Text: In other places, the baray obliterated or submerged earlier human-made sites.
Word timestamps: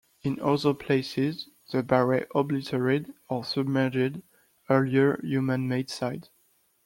In 0.23 0.39
other 0.39 0.73
places, 0.73 1.49
the 1.71 1.83
baray 1.83 2.25
obliterated 2.33 3.13
or 3.29 3.43
submerged 3.45 4.23
earlier 4.67 5.19
human-made 5.21 5.91
sites. 5.91 6.31